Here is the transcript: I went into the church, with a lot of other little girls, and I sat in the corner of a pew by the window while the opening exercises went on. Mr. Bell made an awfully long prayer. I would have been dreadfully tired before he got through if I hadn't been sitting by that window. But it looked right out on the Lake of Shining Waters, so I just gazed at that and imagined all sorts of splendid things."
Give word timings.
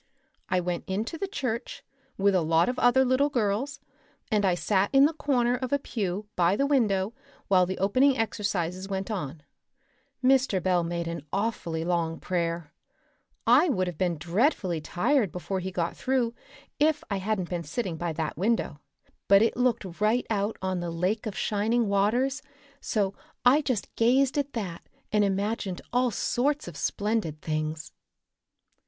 I 0.49 0.59
went 0.61 0.85
into 0.87 1.15
the 1.19 1.27
church, 1.27 1.83
with 2.17 2.33
a 2.33 2.41
lot 2.41 2.67
of 2.67 2.79
other 2.79 3.05
little 3.05 3.29
girls, 3.29 3.79
and 4.31 4.45
I 4.47 4.55
sat 4.55 4.89
in 4.91 5.05
the 5.05 5.13
corner 5.13 5.53
of 5.55 5.71
a 5.71 5.77
pew 5.77 6.27
by 6.35 6.55
the 6.55 6.65
window 6.65 7.13
while 7.49 7.67
the 7.67 7.77
opening 7.77 8.17
exercises 8.17 8.89
went 8.89 9.11
on. 9.11 9.43
Mr. 10.23 10.59
Bell 10.59 10.83
made 10.83 11.07
an 11.07 11.21
awfully 11.31 11.85
long 11.85 12.19
prayer. 12.19 12.73
I 13.45 13.69
would 13.69 13.85
have 13.85 13.99
been 13.99 14.17
dreadfully 14.17 14.81
tired 14.81 15.31
before 15.31 15.59
he 15.59 15.69
got 15.71 15.95
through 15.95 16.33
if 16.79 17.03
I 17.11 17.17
hadn't 17.17 17.51
been 17.51 17.63
sitting 17.63 17.95
by 17.95 18.11
that 18.13 18.35
window. 18.39 18.79
But 19.27 19.43
it 19.43 19.55
looked 19.55 20.01
right 20.01 20.25
out 20.31 20.57
on 20.63 20.79
the 20.79 20.89
Lake 20.89 21.27
of 21.27 21.37
Shining 21.37 21.87
Waters, 21.87 22.41
so 22.79 23.13
I 23.45 23.61
just 23.61 23.95
gazed 23.95 24.35
at 24.39 24.53
that 24.53 24.81
and 25.11 25.23
imagined 25.23 25.79
all 25.93 26.09
sorts 26.09 26.67
of 26.67 26.75
splendid 26.75 27.39
things." 27.43 27.91